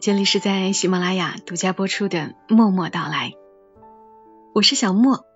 [0.00, 3.32] 这里是在喜马拉雅独家播出的《默默到来》，
[4.54, 5.26] 我是小莫，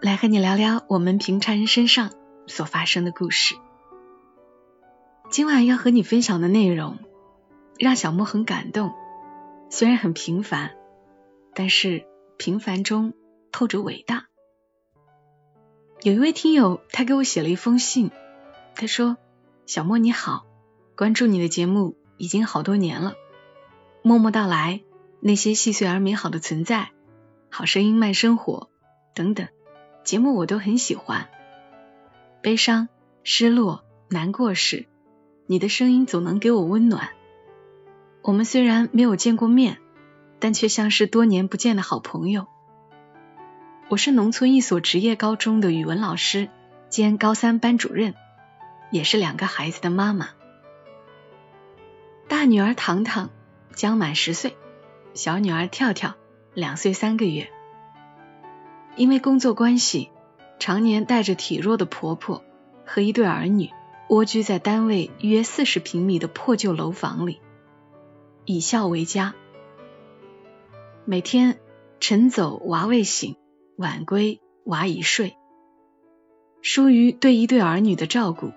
[0.00, 2.10] 来和你聊聊我们平常人身上
[2.46, 3.54] 所发生的故事。
[5.28, 6.96] 今晚要和你分享的内容，
[7.78, 8.94] 让小莫很感动。
[9.68, 10.70] 虽然很平凡，
[11.54, 12.06] 但是
[12.38, 13.12] 平凡中
[13.52, 14.28] 透着伟大。
[16.00, 18.10] 有一位听友，他给我写了一封信，
[18.74, 19.18] 他说
[19.68, 20.46] ：“小莫你好，
[20.96, 23.14] 关注你的节目。”已经好多年了，
[24.06, 24.82] 默默到来，
[25.20, 26.90] 那些细碎而美好的存在，
[27.48, 28.68] 好声音慢生活
[29.14, 29.48] 等等
[30.04, 31.30] 节目我都很喜欢。
[32.42, 32.90] 悲伤、
[33.22, 34.84] 失落、难过时，
[35.46, 37.12] 你的声音总能给我温暖。
[38.20, 39.78] 我们虽然没有见过面，
[40.38, 42.46] 但却像是多年不见的好朋友。
[43.88, 46.50] 我是农村一所职业高中的语文老师
[46.90, 48.14] 兼高三班主任，
[48.90, 50.28] 也是两个孩子的妈妈。
[52.28, 53.30] 大女儿糖糖
[53.74, 54.56] 将满十岁，
[55.14, 56.14] 小女儿跳跳
[56.54, 57.50] 两岁三个月。
[58.96, 60.10] 因为工作关系，
[60.58, 62.44] 常年带着体弱的婆婆
[62.86, 63.70] 和一对儿女
[64.08, 67.40] 蜗居在单位约四十平米的破旧楼房里，
[68.44, 69.34] 以孝为家。
[71.04, 71.58] 每天
[72.00, 73.36] 晨走娃未醒，
[73.76, 75.36] 晚归娃已睡。
[76.62, 78.52] 疏于对一对儿女的照顾，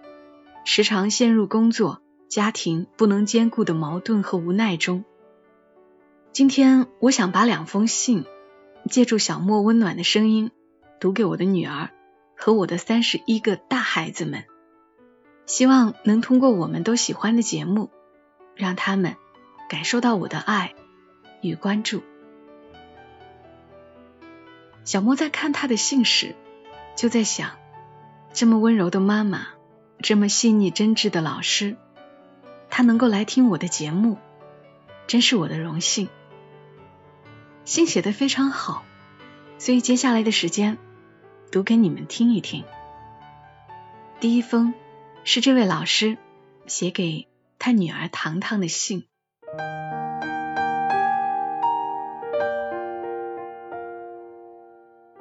[0.63, 2.01] 时常陷入工作。
[2.29, 5.05] 家庭不能兼顾的矛盾和无奈中，
[6.33, 8.25] 今天我想把两封信，
[8.89, 10.51] 借助小莫温暖的声音，
[10.99, 11.89] 读给我的女儿
[12.35, 14.43] 和我的三十一个大孩子们，
[15.45, 17.89] 希望能通过我们都喜欢的节目，
[18.55, 19.15] 让他们
[19.69, 20.75] 感受到我的爱
[21.41, 22.03] 与关注。
[24.83, 26.35] 小莫在看他的信时，
[26.97, 27.51] 就在想，
[28.33, 29.47] 这么温柔的妈妈，
[29.99, 31.77] 这么细腻真挚的老师。
[32.69, 34.17] 他能够来听我的节目，
[35.07, 36.09] 真是我的荣幸。
[37.65, 38.83] 信写的非常好，
[39.57, 40.77] 所以接下来的时间
[41.51, 42.63] 读给你们听一听。
[44.19, 44.73] 第一封
[45.23, 46.17] 是这位老师
[46.65, 47.27] 写给
[47.59, 49.05] 他女儿糖糖的信。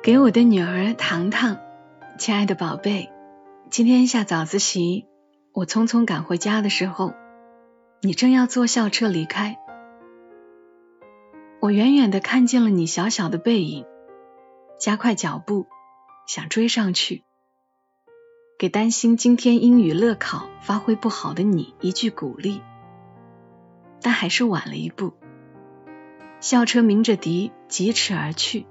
[0.02, 1.58] 给我的女儿糖糖，
[2.16, 3.10] 亲爱的宝贝，
[3.70, 5.06] 今天下早自习，
[5.52, 7.14] 我匆匆赶回家的时候。
[8.06, 9.58] 你正要坐校车离开，
[11.58, 13.84] 我远远的看见了你小小的背影，
[14.78, 15.66] 加快脚步
[16.28, 17.24] 想追上去，
[18.60, 22.62] 给担心今天英语乐考发挥不好的你一句鼓励，
[24.00, 25.12] 但还是晚了一步。
[26.38, 28.66] 校车鸣着笛疾驰而去，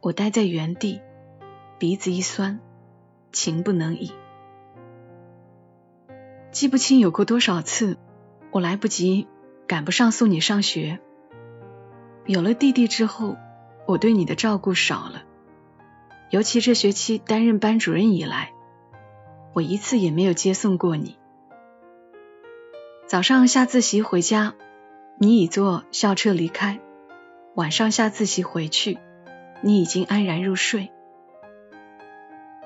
[0.00, 1.00] 我待在原地，
[1.78, 2.58] 鼻子一酸，
[3.30, 4.10] 情不能已。
[6.50, 7.96] 记不清有过多少次，
[8.50, 9.28] 我来不及
[9.66, 10.98] 赶不上送你上学。
[12.26, 13.36] 有了弟弟之后，
[13.86, 15.22] 我对你的照顾少了，
[16.30, 18.52] 尤其这学期担任班主任以来，
[19.54, 21.18] 我一次也没有接送过你。
[23.06, 24.54] 早上下自习回家，
[25.18, 26.80] 你已坐校车离开；
[27.54, 28.98] 晚上下自习回去，
[29.62, 30.90] 你已经安然入睡，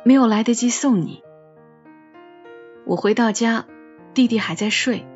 [0.04, 1.22] 没有来得及送你。
[2.84, 3.66] 我回到家。
[4.14, 5.06] 弟弟还在睡，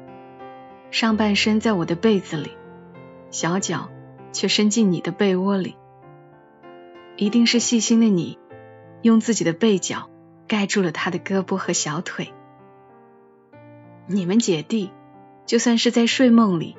[0.90, 2.52] 上半身在我的被子里，
[3.30, 3.90] 小脚
[4.32, 5.76] 却伸进你的被窝里。
[7.16, 8.38] 一定是细心的你，
[9.02, 10.08] 用自己的被角
[10.46, 12.32] 盖住了他的胳膊和小腿。
[14.06, 14.90] 你们姐弟
[15.46, 16.76] 就算是在睡梦里，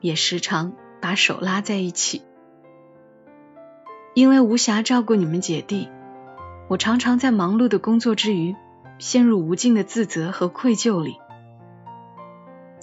[0.00, 2.22] 也时常把手拉在一起。
[4.14, 5.88] 因为无暇照顾你们姐弟，
[6.68, 8.56] 我常常在忙碌的工作之余，
[8.98, 11.16] 陷入无尽的自责和愧疚里。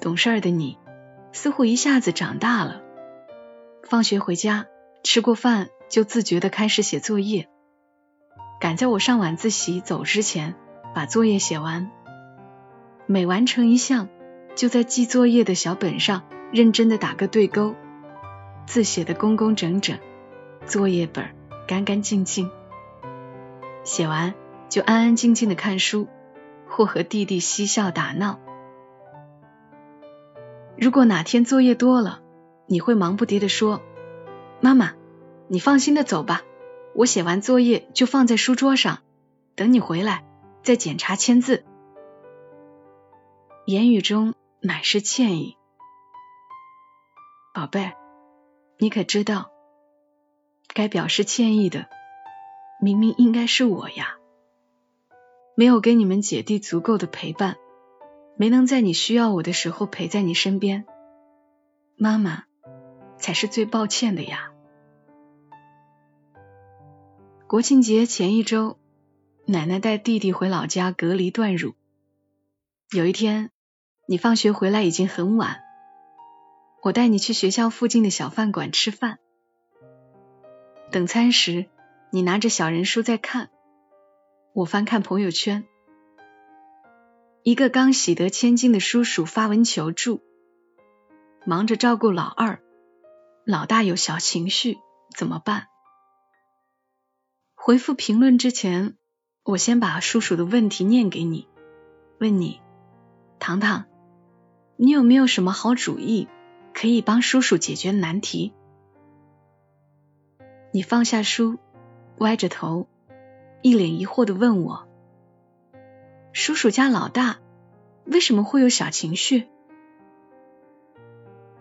[0.08, 0.78] 懂事的你，
[1.34, 2.82] 似乎一下子长大了。
[3.84, 4.68] 放学回家，
[5.04, 7.50] 吃过饭就自觉的开始写作业，
[8.62, 10.56] 赶在我上晚自习走之前
[10.96, 11.92] 把作业写完。
[13.06, 14.08] 每完成一项，
[14.56, 17.76] 就在记作业的小本上认真的打个对勾，
[18.66, 20.00] 字写的工工整整，
[20.66, 21.26] 作业本
[21.68, 22.50] 干干净净。
[23.84, 24.36] 写完
[24.70, 26.08] 就安安静静的看书，
[26.66, 28.40] 或和弟弟嬉笑打闹。
[30.80, 32.22] 如果哪天作业多了，
[32.68, 33.82] 你会忙不迭地说
[34.62, 34.94] ：“妈妈，
[35.48, 36.44] 你放心的走吧，
[36.94, 39.00] 我写完作业就放在书桌上，
[39.56, 40.24] 等你回来
[40.62, 41.66] 再检查签字。
[43.66, 45.58] 言语中满是歉意。
[47.56, 47.94] 宝贝，
[48.78, 49.50] 你可知道，
[50.74, 51.88] 该表示歉意的
[52.80, 54.18] 明明应该是我呀，
[55.56, 57.58] 没有给你们姐弟足够的陪伴，
[58.40, 60.86] 没能在你需要我的时候陪在你身边，
[61.98, 62.44] 妈妈
[63.18, 64.52] 才是最抱歉的呀。
[67.48, 68.78] 国庆节前一周，
[69.48, 71.74] 奶奶带弟弟回老家隔离断乳。
[72.92, 73.50] 有一天，
[74.08, 75.62] 你放学回来已经很晚，
[76.84, 79.18] 我带你去学校附近的小饭馆吃饭。
[80.92, 81.66] 等餐时，
[82.12, 83.50] 你拿着小人书在看，
[84.54, 85.66] 我翻看朋友圈，
[87.48, 90.20] 一个刚喜得千金的叔叔发文求助，
[91.46, 92.60] 忙着照顾老二，
[93.46, 94.80] 老大有小情绪，
[95.16, 95.68] 怎么办？
[97.56, 98.98] 回复评论之前，
[99.46, 101.48] 我先把叔叔的问题念给你，
[102.20, 102.60] 问你，
[103.40, 103.86] 糖糖，
[104.76, 106.28] 你有没有什么好主意
[106.74, 108.52] 可以帮叔叔解决难题？
[110.74, 111.58] 你放下书，
[112.18, 112.90] 歪着头，
[113.62, 114.87] 一脸疑惑的问我，
[116.40, 117.40] 叔叔家老大
[118.06, 119.48] 为什么会有小情绪？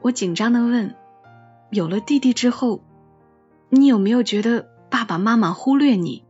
[0.03, 0.95] 我紧张的问，
[1.71, 2.83] 有了弟弟之后，
[3.71, 4.69] 你有没有觉得？
[4.91, 6.27] 爸爸妈妈忽略你，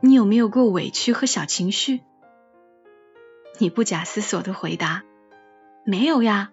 [0.00, 2.00] 你有没有过委屈和小情绪？
[3.58, 5.02] 你不假思索的回答
[5.84, 6.50] ：“没有呀，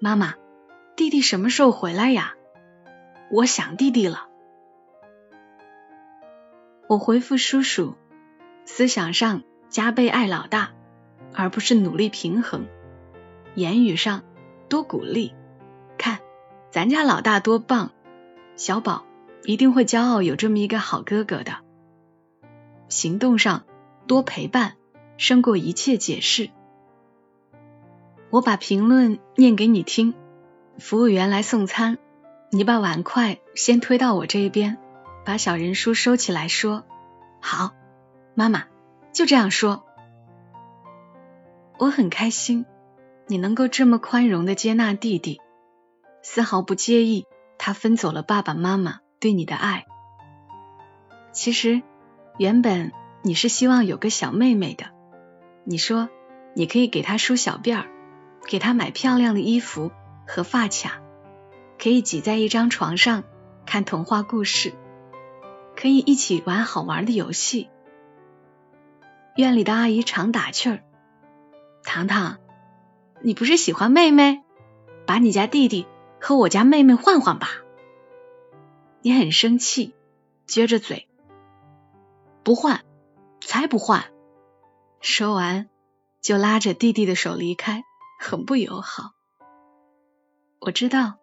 [0.00, 0.36] 妈妈，
[0.96, 2.36] 弟弟什么时候回来呀？
[3.30, 4.28] 我想弟弟了。”
[6.88, 7.96] 我回复叔叔
[8.64, 10.70] ：“思想上加倍爱老大，
[11.34, 12.68] 而不是努力平衡；
[13.56, 14.22] 言语上
[14.68, 15.34] 多鼓励，
[15.98, 16.20] 看
[16.70, 17.90] 咱家老大多棒，
[18.54, 19.04] 小宝。”
[19.44, 21.56] 一定会骄傲有这么一个好哥哥的。
[22.88, 23.64] 行动上
[24.06, 24.74] 多陪伴，
[25.16, 26.50] 胜过一切解释。
[28.30, 30.14] 我把评论念给你听。
[30.78, 31.98] 服务员来送餐，
[32.50, 34.78] 你把碗筷先推到我这一边，
[35.24, 36.84] 把小人书收起来，说
[37.42, 37.74] ：“好，
[38.36, 38.66] 妈妈
[39.12, 39.84] 就这样说。”
[41.78, 42.64] 我很开心，
[43.26, 45.40] 你能够这么宽容的接纳弟弟，
[46.22, 47.26] 丝毫不介意
[47.58, 49.00] 他分走了爸爸妈妈。
[49.18, 49.86] 对你的爱，
[51.30, 51.80] 其实
[52.38, 52.90] 原本
[53.22, 54.86] 你是希望有个小妹妹的。
[55.62, 56.08] 你说
[56.54, 57.86] 你可以给她梳小辫儿，
[58.48, 59.92] 给她买漂亮的衣服
[60.26, 61.00] 和发卡，
[61.78, 63.22] 可以挤在一张床上
[63.64, 64.72] 看童话故事，
[65.76, 67.70] 可以一起玩好玩的游戏。
[69.34, 70.84] 院里的阿姨常打趣儿
[71.84, 72.38] ：“糖糖，
[73.22, 74.42] 你不是喜欢妹妹？
[75.06, 75.86] 把你家弟弟
[76.20, 77.48] 和我家妹妹换换吧。”
[79.00, 79.94] 你很生气，
[80.46, 81.08] 撅着嘴，
[82.44, 82.84] 不换，
[83.40, 84.12] 才不换！
[85.00, 85.68] 说完
[86.20, 87.82] 就拉着弟弟的手离开，
[88.20, 89.12] 很不友好。
[90.60, 91.14] 我知道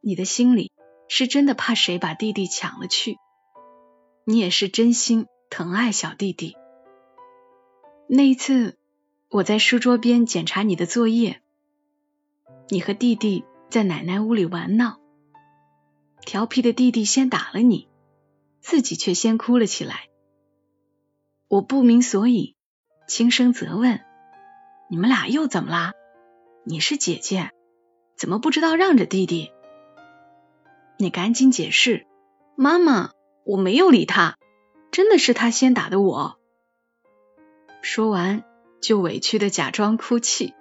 [0.00, 0.70] 你的心里
[1.08, 3.16] 是真的怕谁把弟弟抢了去，
[4.24, 6.56] 你也是真心疼爱小弟弟。
[8.06, 8.76] 那一次
[9.30, 11.40] 我在书桌边检查你的作业，
[12.68, 15.00] 你和弟弟在奶奶屋里玩闹。
[16.20, 17.88] 调皮的弟弟先打了你，
[18.60, 20.10] 自己却先哭了起来。
[21.48, 22.56] 我不明所以，
[23.08, 24.00] 轻声责问
[24.90, 25.92] ：“你们俩又怎么啦？
[26.64, 27.52] 你是姐姐，
[28.16, 29.50] 怎么不知道让着弟弟？”
[30.98, 32.06] 你赶紧解释
[32.54, 33.12] ：“妈妈，
[33.44, 34.36] 我没有理他，
[34.90, 36.38] 真的是他先打的我。”
[37.84, 38.44] 说完
[38.80, 40.54] 就委屈的假装哭泣，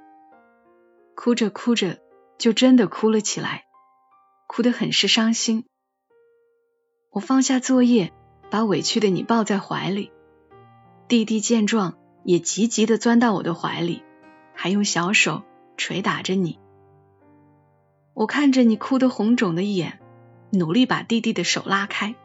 [1.15, 2.00] 哭着哭着
[2.38, 3.63] 就真的哭了起来。
[4.46, 5.63] 哭得很是伤心，
[7.10, 8.12] 我放下作业，
[8.51, 10.12] 把委屈的你抱在怀里。
[11.08, 14.03] 弟弟见状，也急急的钻到我的怀里，
[14.53, 15.44] 还用小手
[15.77, 16.60] 捶打着你。
[18.13, 20.01] 我看着你哭得红肿的眼，
[20.51, 22.15] 努力把弟弟的手拉开，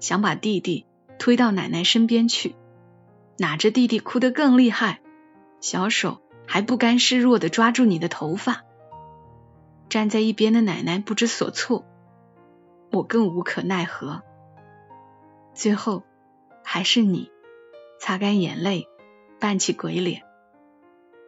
[0.00, 0.86] 想把弟弟
[1.18, 2.56] 推到奶奶身边去。
[3.38, 5.00] 哪知弟弟哭得更厉害，
[5.60, 8.64] 小手还不甘示弱的抓住你的头发。
[9.88, 11.84] 站在一边的奶奶不知所措，
[12.90, 14.22] 我更无可奈何。
[15.54, 16.02] 最后
[16.64, 17.30] 还是你
[17.98, 18.88] 擦干眼泪，
[19.38, 20.22] 扮起鬼脸。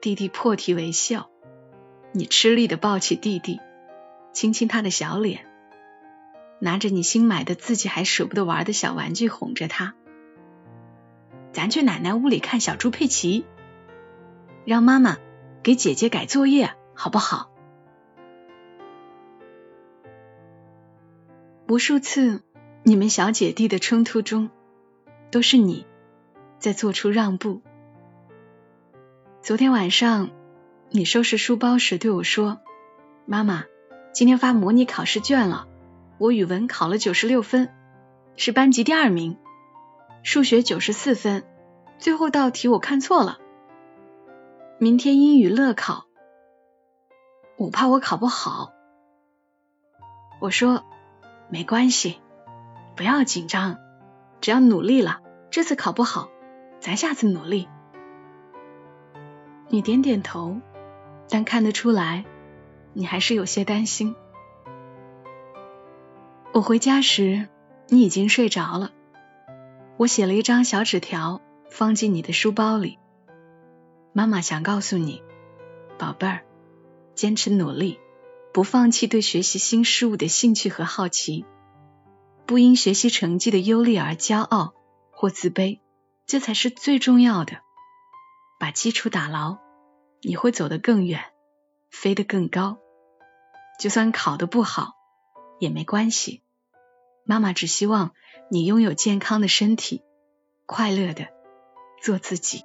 [0.00, 1.28] 弟弟破涕为笑，
[2.12, 3.60] 你吃力的抱起弟弟，
[4.32, 5.46] 亲亲他的小脸，
[6.60, 9.94] 拿着你新买的自己还舍不得玩的小玩具哄着他。
[11.54, 13.46] 咱去奶奶屋里看小猪佩奇，
[14.64, 15.18] 让妈妈
[15.62, 17.52] 给姐姐改作业，好不好？
[21.68, 22.42] 无数次，
[22.82, 24.50] 你们小姐弟的冲突中，
[25.30, 25.86] 都是你
[26.58, 27.62] 在做出让步。
[29.40, 30.30] 昨天晚上，
[30.90, 32.62] 你收拾书包时对我说
[33.26, 33.64] ：“妈妈，
[34.12, 35.68] 今天发模拟考试卷了，
[36.18, 37.72] 我语文考了九十六分，
[38.36, 39.36] 是班级第二名；
[40.24, 41.44] 数学九十四分，
[41.98, 43.38] 最后道题我看错了。
[44.78, 46.06] 明天英语乐考，
[47.58, 48.72] 我怕我考不好。”
[50.40, 50.82] 我说
[51.50, 52.20] ：“没关系。”
[52.96, 53.76] 不要紧张，
[54.40, 56.30] 只要努力了，这次考不好，
[56.80, 57.68] 咱下次努力。
[59.68, 60.56] 你点点头，
[61.28, 62.24] 但看得出来，
[62.94, 64.16] 你还是有些担心。
[66.52, 67.46] 我回家时，
[67.88, 68.90] 你已经睡着了。
[69.96, 72.98] 我写了一张小纸条，放进你的书包里。
[74.12, 75.22] 妈妈想告诉你，
[75.98, 76.44] 宝贝儿，
[77.14, 78.00] 坚持努力，
[78.52, 81.44] 不放弃对学习新事物的兴趣和好奇。
[82.44, 84.74] 不因学习成绩的优劣而骄傲
[85.12, 85.78] 或自卑，
[86.26, 87.58] 这才是最重要的。
[88.58, 89.58] 把基础打牢，
[90.22, 91.22] 你会走得更远，
[91.90, 92.78] 飞得更高。
[93.78, 94.94] 就算考得不好
[95.60, 96.42] 也没关系，
[97.24, 98.12] 妈妈只希望
[98.50, 100.02] 你拥有健康的身体，
[100.66, 101.28] 快乐的
[102.02, 102.64] 做自己。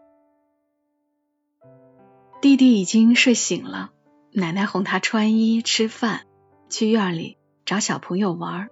[2.41, 3.91] 弟弟已经睡醒了，
[4.31, 6.25] 奶奶哄他穿衣、吃饭，
[6.69, 8.69] 去院里找小朋友玩。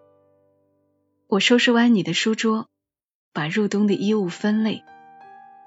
[1.27, 2.67] 我收拾完你的书桌，
[3.33, 4.83] 把入冬的衣物分类，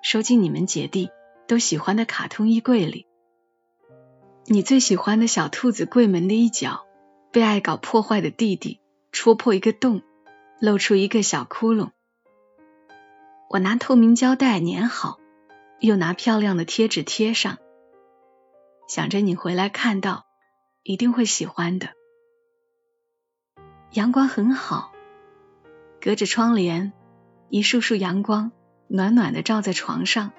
[0.03, 1.11] 收进你们姐弟
[1.47, 3.07] 都喜欢的卡通衣柜里。
[4.47, 6.87] 你最喜欢的小兔子柜门的一角，
[7.33, 8.81] 被爱搞破坏的弟弟
[9.13, 10.03] 戳破一个洞，
[10.61, 11.91] 露出一个小窟窿。
[13.49, 15.19] 我拿透明胶带粘好，
[15.81, 17.57] 又拿漂亮的贴纸贴上，
[18.87, 20.27] 想着你回来看到，
[20.83, 21.89] 一定会喜欢的。
[23.93, 24.93] 阳光很好。
[25.99, 26.93] 隔着窗帘，
[27.49, 28.53] 一束束阳光
[28.87, 30.33] 暖暖的照在床上。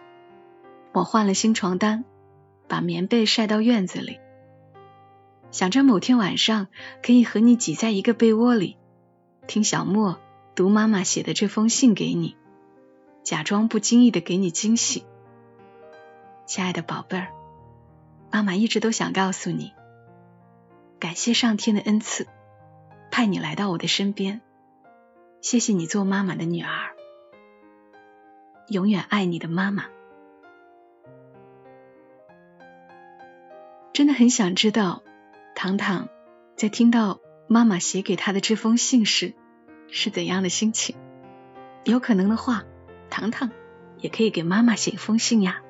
[0.92, 2.06] 我换了新床单，
[2.68, 4.20] 把棉被晒到院子里，
[5.52, 6.68] 想着某天晚上
[7.04, 8.78] 可以和你挤在一个被窝里，
[9.48, 10.20] 听小莫
[10.56, 12.38] 读妈妈写的这封信给你，
[13.24, 15.04] 假装不经意的给你惊喜。
[16.46, 17.28] 亲爱的宝贝儿，
[18.32, 19.74] 妈妈一直都想告诉你，
[21.00, 22.28] 感谢上天的恩赐，
[23.10, 24.42] 派你来到我的身边。
[25.42, 26.96] 谢谢你做妈妈的女儿，
[28.68, 29.86] 永远爱你的妈妈。
[33.92, 35.02] 真的很想知道，
[35.56, 36.08] 糖糖
[36.56, 37.20] 在听到
[37.52, 39.34] 妈妈写给他的这封信时
[39.90, 40.96] 是怎样的心情。
[41.84, 42.64] 有可能的话，
[43.10, 43.52] 糖糖
[44.00, 45.62] 也可以给妈妈写一封信呀。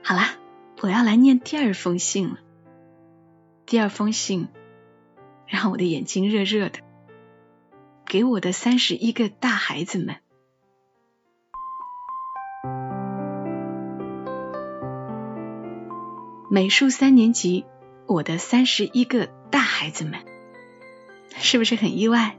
[0.00, 0.36] 好啦，
[0.80, 2.38] 我要来念第二封信了。
[3.66, 4.46] 第二封信
[5.48, 6.78] 让我的眼睛热热的。
[8.04, 10.18] 给我的三十一个大孩子们，
[16.48, 17.64] 美术三年级，
[18.06, 20.20] 我的三十一个大孩子们，
[21.36, 22.38] 是不是很意外？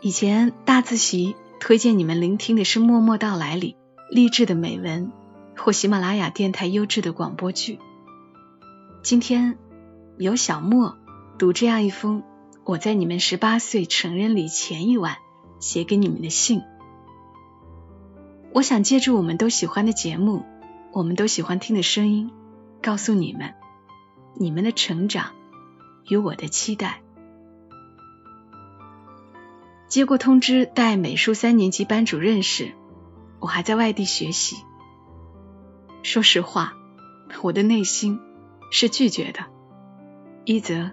[0.00, 3.76] 以前大自习推荐你们聆听的是《默默到来》里
[4.10, 5.10] 励志的美文，
[5.56, 7.78] 或喜马拉雅电台优质的广播剧。
[9.02, 9.58] 今天
[10.18, 10.96] 由小莫
[11.38, 12.22] 读这样一封。
[12.64, 15.16] 我在你们十八岁成人礼前一晚
[15.58, 16.60] 写给你们的信，
[18.52, 20.44] 我想借助我们都喜欢的节目，
[20.92, 22.30] 我们都喜欢听的声音，
[22.82, 23.54] 告诉你们，
[24.38, 25.32] 你们的成长
[26.08, 27.02] 与我的期待。
[29.88, 32.72] 接过通知带美术三年级班主任时，
[33.40, 34.56] 我还在外地学习。
[36.02, 36.74] 说实话，
[37.42, 38.20] 我的内心
[38.70, 39.46] 是拒绝的。
[40.44, 40.92] 一则。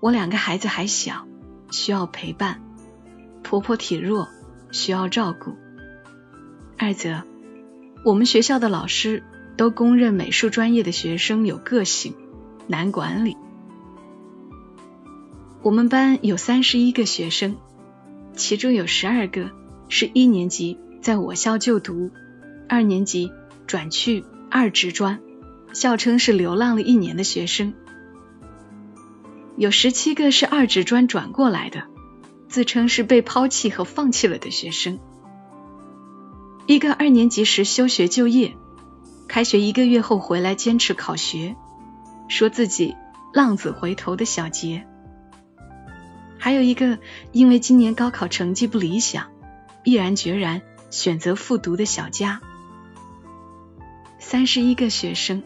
[0.00, 1.28] 我两个孩子还小，
[1.70, 2.56] 需要陪伴；
[3.44, 4.26] 婆婆体弱，
[4.72, 5.54] 需要照顾。
[6.76, 7.22] 二则，
[8.04, 9.22] 我们学校的老师
[9.56, 12.16] 都公认美术专业的学生有个性，
[12.66, 13.36] 难管理。
[15.62, 17.56] 我们班有三十一个学生，
[18.34, 19.50] 其中有十二个
[19.88, 22.10] 是一年级在我校就读，
[22.68, 23.30] 二年级
[23.66, 25.20] 转去二职专，
[25.72, 27.74] 校称是流浪了一年的学生。
[29.56, 31.84] 有十七个是二职专转过来的，
[32.48, 34.98] 自称是被抛弃和放弃了的学生。
[36.66, 38.56] 一个二年级时休学就业，
[39.28, 41.54] 开学一个月后回来坚持考学，
[42.28, 42.96] 说自己
[43.32, 44.86] 浪子回头的小杰。
[46.38, 46.98] 还有一个
[47.30, 49.28] 因为今年高考成绩不理想，
[49.84, 52.40] 毅然决然选择复读的小佳。
[54.18, 55.42] 三十一个学生，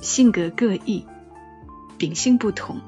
[0.00, 1.06] 性格各异，
[1.98, 2.80] 秉性不同。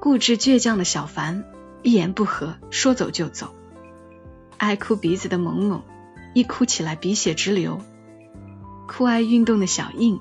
[0.00, 1.44] 固执倔强的小凡
[1.82, 3.48] 一言不合说走就走；
[4.56, 5.82] 爱哭鼻子的萌萌，
[6.34, 7.78] 一哭起来鼻血直流；
[8.86, 10.20] 酷爱运动的小印，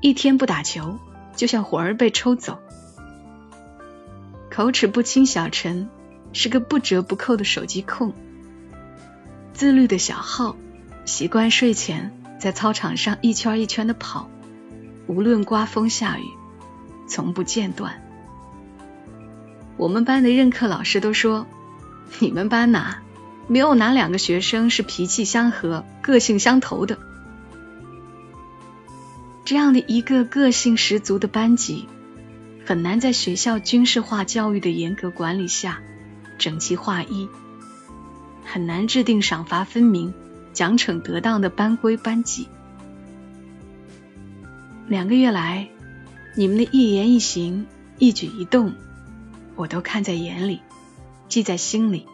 [0.00, 0.98] 一天不打球
[1.34, 2.58] 就像魂儿被抽走；
[4.50, 5.88] 口齿不清小陈，
[6.32, 8.12] 是个不折不扣的手机控；
[9.52, 10.56] 自律的小浩，
[11.04, 14.28] 习惯睡前在操场上一圈一圈的跑，
[15.06, 16.24] 无论刮风下雨，
[17.08, 18.02] 从不间断。
[19.78, 21.46] 我们班的任课老师都说，
[22.18, 23.02] 你们班哪
[23.46, 26.98] 没有哪两个学生是脾气相合、个性相投的？
[29.46, 31.86] 这样的一个个性十足的班级，
[32.64, 35.80] 很难在学校军事化教育的严格管理下
[36.36, 37.28] 整齐划一，
[38.44, 40.12] 很难制定赏罚分明、
[40.52, 42.48] 奖惩得当的班规班纪。
[44.88, 45.68] 两个月来，
[46.34, 47.66] 你们的一言一行、
[47.98, 48.74] 一举一动。
[49.54, 50.60] 我都看在眼里，
[51.28, 52.04] 记在心里，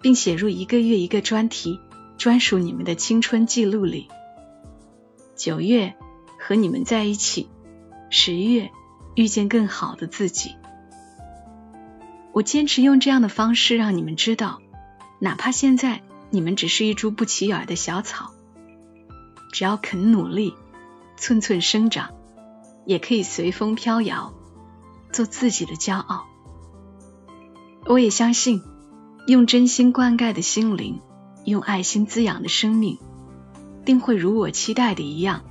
[0.00, 1.78] 并写入一个月一个专题，
[2.16, 4.08] 专属你们的青春记录里。
[5.36, 5.94] 九月
[6.38, 7.48] 和你们在一起，
[8.08, 8.70] 十月
[9.14, 10.54] 遇见更好的自己。
[12.32, 14.60] 我坚持用这样的方式让你们知道，
[15.18, 18.30] 哪怕现在你们只是一株不起眼的小草，
[19.52, 20.54] 只要肯努力，
[21.16, 22.10] 寸寸生长，
[22.86, 24.32] 也可以随风飘摇，
[25.12, 26.26] 做自己的骄傲。
[27.86, 28.62] 我也相信，
[29.26, 31.00] 用真心灌溉的心灵，
[31.44, 32.98] 用爱心滋养的生命，
[33.84, 35.42] 定会如我期待的一样，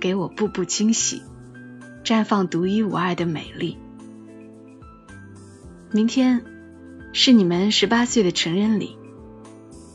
[0.00, 1.22] 给我步步惊喜，
[2.04, 3.76] 绽放独一无二的美丽。
[5.90, 6.44] 明天
[7.12, 8.96] 是你们十八岁的成人礼，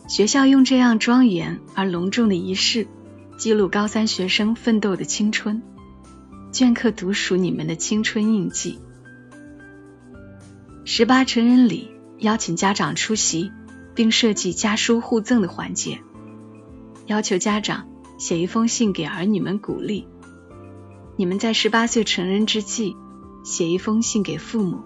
[0.07, 2.87] 学校用这样庄严而隆重的仪式，
[3.37, 5.61] 记录高三学生奋斗的青春，
[6.51, 8.79] 镌刻独属你们的青春印记。
[10.85, 13.51] 十八成人礼邀请家长出席，
[13.95, 15.99] 并设计家书互赠的环节，
[17.05, 17.87] 要求家长
[18.23, 20.07] 写一封信给儿女们鼓励。
[21.17, 22.95] 你们在十八岁成人之际，
[23.43, 24.79] 写一封信给父母，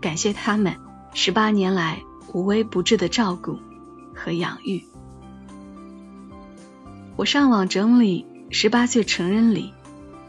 [0.00, 0.74] 感谢他们
[1.14, 3.60] 十八年来无微不至的照顾
[4.12, 4.82] 和养育。
[7.14, 9.72] 我上网整理十八岁成人礼，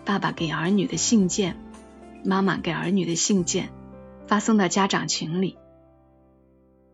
[0.06, 1.60] 爸爸给儿女的信件，
[2.24, 3.72] 妈妈给儿女的信件。
[4.28, 5.58] 发送到家长群里，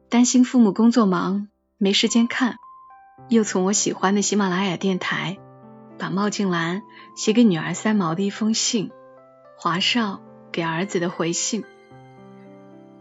[0.08, 2.56] 担心父母工作忙没时间看，
[3.30, 5.38] 又从我喜欢的喜马拉雅电台
[5.98, 6.84] 把冒静兰
[7.16, 8.92] 写给女儿三毛的一封信，
[9.58, 11.64] 华少给儿子的回信，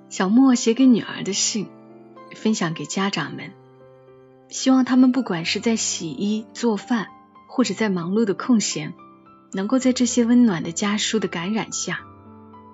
[0.09, 1.69] 小莫写给女儿的信，
[2.35, 3.53] 分享给家长们，
[4.49, 7.09] 希望他们不管是在洗衣做饭，
[7.49, 8.95] 或者在忙碌的空闲，
[9.53, 12.01] 能够在这些温暖的家书的感染下。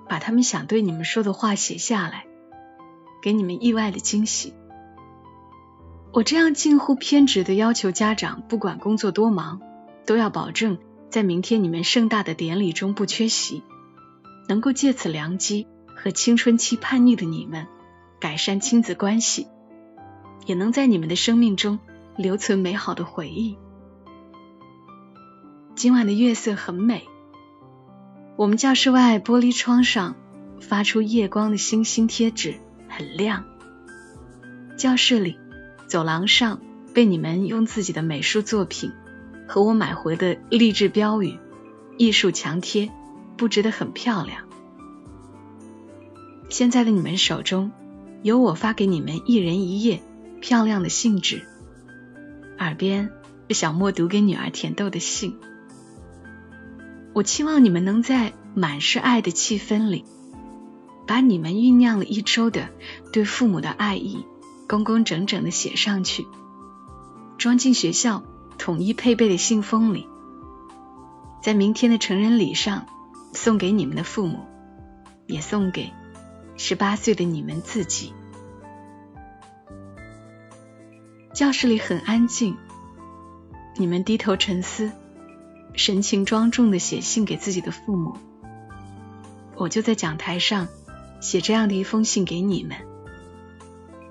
[0.09, 2.27] 把他们想对你们说的话写下来，
[3.23, 4.55] 给你们意外的惊喜。
[6.13, 9.61] 我这样近乎偏执的要求家长，不管工作多忙，
[10.07, 13.63] 都要保证在明天你们盛大的典礼中不缺席，
[14.49, 17.69] 能够借此良机和青春期叛逆的你们
[18.19, 19.47] 改善亲子关系，
[20.47, 21.79] 也能在你们的生命中
[22.17, 23.57] 留存美好的回忆。
[25.77, 27.07] 今晚的月色很美。
[28.37, 30.17] 我们教室外玻璃窗上
[30.61, 32.57] 发出夜光的星星贴纸，
[32.89, 33.45] 很亮。
[34.77, 35.39] 教室里、
[35.91, 36.61] 走廊上
[36.95, 38.93] 被你们用自己的美术作品
[39.49, 41.37] 和我买回的励志标语、
[41.99, 42.93] 艺术墙贴
[43.37, 44.45] 布置得很漂亮。
[46.49, 47.73] 现在的你们手中
[48.23, 50.01] 有我发给你们一人一页
[50.41, 51.43] 漂亮的信纸，
[52.61, 53.11] 耳边
[53.49, 55.37] 是小莫读给女儿甜豆的信。
[57.15, 60.05] 我期望你们能在满是爱的气氛里，
[61.09, 62.69] 把你们酝酿了一周的
[63.13, 64.25] 对父母的爱意，
[64.71, 66.29] 工工整整的写上去，
[67.39, 68.23] 装进学校
[68.57, 70.07] 统一配备的信封里，
[71.43, 72.87] 在明天的成人礼上
[73.33, 74.39] 送给你们的父母，
[75.27, 75.93] 也送给
[76.57, 78.15] 十八岁的你们自己。
[81.35, 82.57] 教室里很安静，
[83.75, 84.93] 你们低头沉思。
[85.75, 88.15] 神情庄重的写信给自己的父母，
[89.57, 90.69] 我就在讲台上
[91.21, 92.77] 写这样的一封信给你们，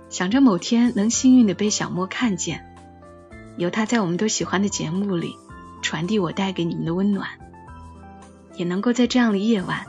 [0.09, 2.65] 想着某天能幸运的被小莫看见，
[3.57, 5.35] 由他在我们都喜欢的节目里
[5.81, 7.29] 传递我带给你们的温暖，
[8.55, 9.85] 也能够在这样的夜晚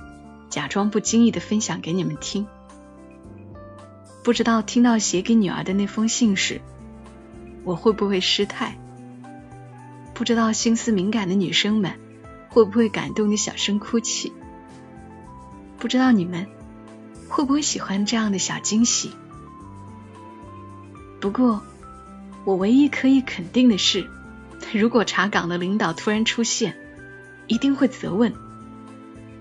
[0.51, 2.47] 假装不经意的分享给你们听。
[4.23, 6.61] 不知道听到写给女儿的那封信时，
[7.65, 8.77] 我会不会失态？
[10.13, 11.95] 不知道心思敏感的女生们
[12.51, 14.35] 会不会感动的小声哭泣？
[15.79, 16.47] 不知道你们
[17.31, 19.13] 会不会喜欢这样的小惊喜
[21.21, 21.63] 不过，
[22.45, 24.09] 我唯一可以肯定的是，
[24.73, 26.77] 如果查岗的领导突然出现，
[27.47, 28.33] 一定会责问：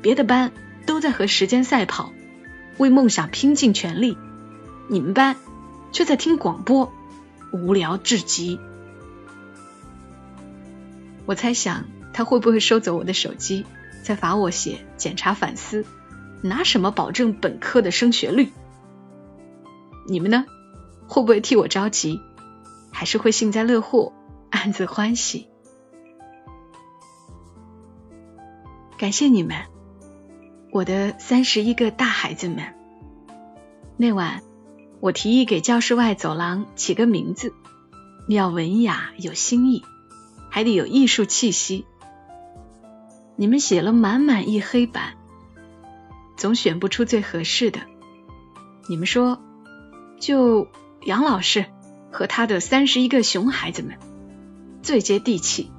[0.02, 0.52] 别的班
[0.86, 2.12] 都在和时间赛跑，
[2.78, 4.18] 为梦想拼尽全力，
[4.90, 5.38] 你们班
[5.94, 6.92] 却在听广播，
[7.52, 8.60] 无聊至极。
[11.26, 13.66] 我猜想他会不会收走我的手机，
[14.04, 15.86] 再罚我写检查反思？
[16.42, 18.50] 拿什么保证本科的升学率？
[20.08, 20.46] 你们呢？
[21.10, 22.22] 会不会替我着急？
[22.92, 24.14] 还是会幸灾乐祸，
[24.52, 25.48] 暗自欢喜？
[28.98, 29.58] 感谢你们，
[30.72, 32.76] 我的三十一个大孩子们。
[33.98, 34.44] 那晚，
[35.00, 37.54] 我提议给教室外走廊起个名字，
[38.28, 39.84] 要文雅有新意，
[40.50, 41.86] 还得有艺术气息。
[43.36, 45.14] 你们写了满满一黑板。
[46.38, 47.82] 总选不出最合适的，
[48.88, 49.42] 你们说，
[50.20, 50.68] 就
[51.06, 51.66] 杨老师
[52.12, 53.98] 和他的三十一个熊孩子们
[54.82, 55.72] 最接地气。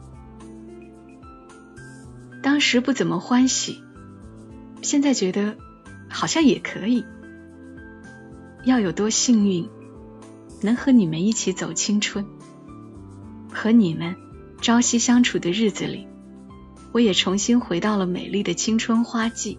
[2.42, 3.82] 当时不怎么欢喜，
[4.82, 5.56] 现在觉得
[6.08, 7.04] 好像也可以。
[8.64, 9.68] 要有多幸运，
[10.62, 12.26] 能和你们一起走青春，
[13.52, 14.16] 和你们
[14.60, 16.06] 朝夕相处的日子里，
[16.92, 19.58] 我也重新回到了美丽的青春花季。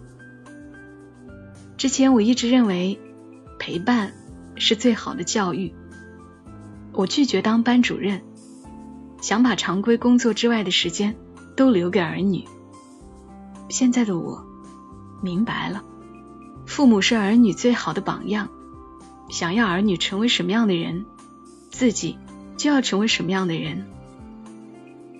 [1.76, 3.00] 之前我一直认为
[3.58, 4.12] 陪伴
[4.62, 5.74] 是最好的教育，
[6.92, 8.22] 我拒绝当班主任，
[9.20, 11.16] 想把常规工作之外的时间
[11.56, 12.44] 都留给儿女。
[13.68, 14.46] 现在的我
[15.20, 15.82] 明白了，
[16.64, 18.50] 父母是儿女最好的榜样，
[19.28, 21.06] 想要儿女成为什么样的人，
[21.70, 22.16] 自己
[22.56, 23.84] 就要成为什么样的人。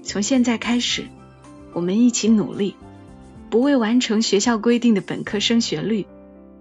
[0.04, 1.08] 从现在开始，
[1.72, 2.76] 我们一起努力，
[3.50, 6.06] 不为完成学校规定的本科升学率。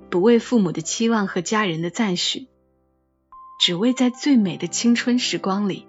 [0.10, 2.48] 不为父母的期望和家人的赞许，
[3.62, 5.86] 只为在最美的青春时光里，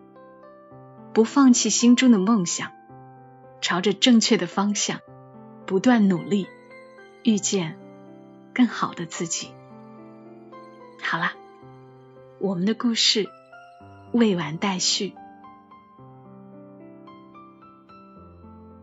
[1.14, 2.70] 不放弃心中的梦想，
[3.62, 5.00] 朝着正确的方向
[5.64, 6.48] 不断努力，
[7.22, 7.78] 遇见
[8.52, 9.52] 更好的自己。
[11.00, 11.32] 好了，
[12.40, 13.26] 我们的故事
[14.12, 15.14] 未完待续。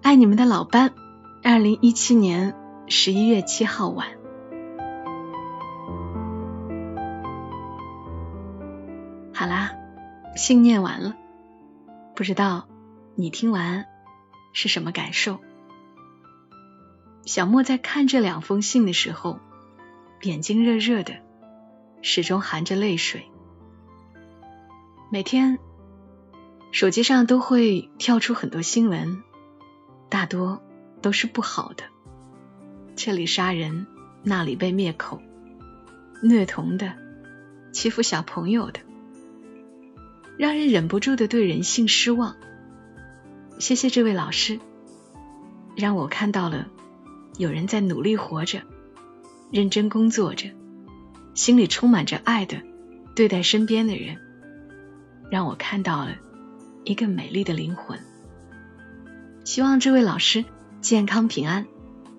[0.01, 0.95] 爱你们的老班，
[1.43, 2.55] 二零一七年
[2.87, 4.18] 十一月七号晚。
[10.39, 11.17] 信念完了，
[12.15, 12.65] 不知道
[13.15, 13.85] 你听完
[14.53, 15.41] 是什么感受？
[17.25, 19.41] 小莫在看这两封信的时候，
[20.21, 21.15] 眼睛热热的，
[22.01, 23.25] 始终含着泪水。
[25.11, 25.59] 每天
[26.71, 29.21] 手机上都会跳出很多新闻，
[30.07, 30.63] 大多
[31.01, 31.83] 都是不好的，
[32.95, 33.87] 这里杀人，
[34.23, 35.21] 那里被灭口，
[36.23, 36.93] 虐童的，
[37.73, 38.79] 欺负小朋友的。
[40.39, 42.37] 让人忍不住的对人性失望。
[43.59, 44.57] 谢谢这位老师，
[45.75, 46.69] 让我看到了
[47.37, 48.61] 有人在努力活着，
[49.51, 50.49] 认真工作着，
[51.33, 52.61] 心里充满着爱的
[53.17, 54.17] 对待身边的人，
[55.29, 56.15] 让我看到了
[56.85, 57.99] 一个美丽的灵魂。
[59.43, 60.45] 希望这位老师
[60.79, 61.67] 健康平安，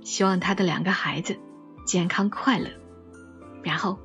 [0.04, 1.38] 希望他的两个孩子
[1.86, 2.68] 健康快乐，
[3.62, 3.98] 然后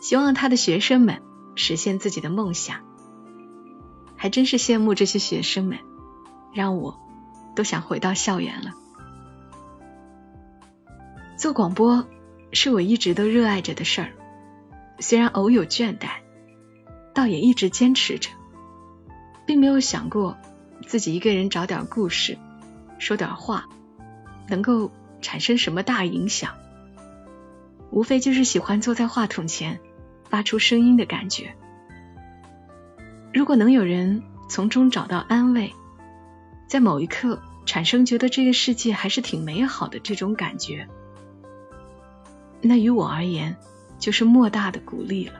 [0.00, 1.20] 希望他的学生们
[1.54, 2.87] 实现自己的梦想。
[4.18, 5.78] 还真是羡慕这些学生们，
[6.52, 6.98] 让我
[7.54, 8.72] 都想回到校园了。
[11.36, 12.04] 做广播
[12.52, 14.10] 是我一直都热爱着的事儿，
[14.98, 16.08] 虽然偶有倦怠，
[17.14, 18.28] 倒也一直坚持着，
[19.46, 20.36] 并没有想过
[20.86, 22.36] 自己一个人找点故事，
[22.98, 23.68] 说点话，
[24.48, 24.90] 能够
[25.22, 26.54] 产生什么大影响。
[27.90, 29.78] 无非就是喜欢坐在话筒前
[30.28, 31.54] 发出声音的感觉。
[33.32, 35.72] 如果能有人从中找到安慰，
[36.66, 40.88] 在某一刻产生觉得这个世界还是挺美好的这种感觉，
[42.60, 43.56] 那于我而言
[43.98, 45.34] 就是莫大的鼓励了。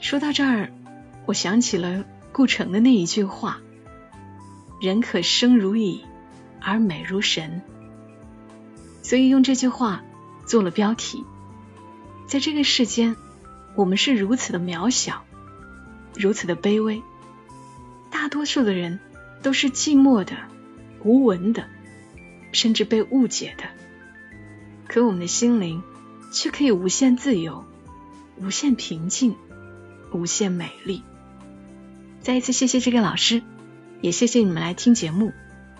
[0.00, 0.70] 说到这儿，
[1.26, 3.58] 我想起了顾城的那一句话
[4.80, 6.04] ：“人可生如蚁，
[6.60, 7.62] 而美如神。”
[9.02, 10.02] 所以用这句话
[10.46, 11.24] 做了标题。
[12.26, 13.16] 在这个世间，
[13.74, 15.24] 我们是如此的渺小。
[16.14, 17.02] 如此的卑微，
[18.10, 19.00] 大多数的人
[19.42, 20.36] 都是寂寞的、
[21.02, 21.64] 无闻的，
[22.52, 23.64] 甚至被误解的。
[24.86, 25.82] 可我们的心灵
[26.32, 27.64] 却可以无限自由、
[28.36, 29.34] 无限平静、
[30.12, 31.02] 无限美丽。
[32.20, 33.42] 再一次谢谢这个老师，
[34.00, 35.32] 也谢谢你们来听节目。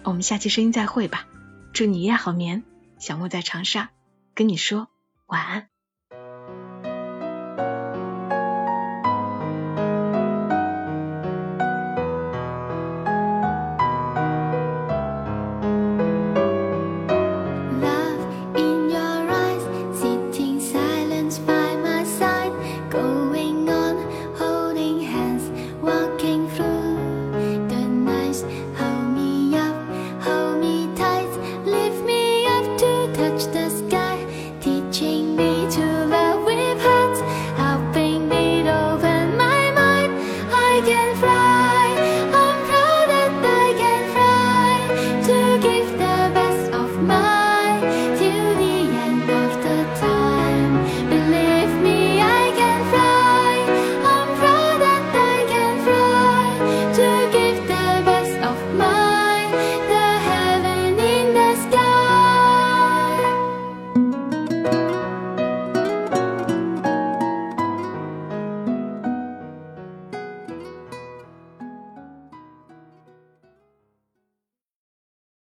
[0.02, 1.28] 我们下期声音再会吧。
[1.72, 2.64] 祝你一夜好眠，
[2.98, 3.90] 小莫在长沙
[4.34, 4.88] 跟你说
[5.26, 5.73] 晚安。